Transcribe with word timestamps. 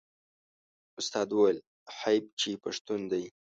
استاد 0.99 1.27
وویل 1.31 1.57
حیف 2.01 2.25
چې 2.39 2.49
پښتون 2.63 2.99
دی. 3.11 3.25